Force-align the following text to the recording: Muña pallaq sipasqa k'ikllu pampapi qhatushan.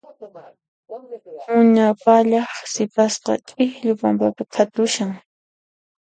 Muña 1.51 1.87
pallaq 2.03 2.49
sipasqa 2.73 3.33
k'ikllu 3.47 3.93
pampapi 4.01 4.43
qhatushan. 4.53 5.11